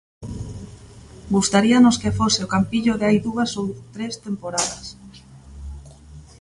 [1.35, 4.85] Gustaríanos que fose o Campillo de hai dúas ou tres temporadas.